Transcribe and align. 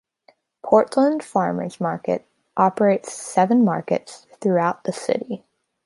Portland 0.65 1.23
Farmers 1.23 1.79
Market 1.79 2.25
operates 2.57 3.13
seven 3.13 3.63
markets 3.63 4.25
throughout 4.39 4.83
the 4.85 4.91
city. 4.91 5.45